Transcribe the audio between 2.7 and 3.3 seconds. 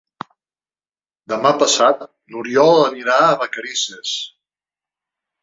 anirà